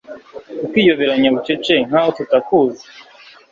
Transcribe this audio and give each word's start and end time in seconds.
ukiyoberanya 0.65 1.29
bucece 1.35 1.73
nkaho 1.87 2.09
tutakuzi 2.17 2.83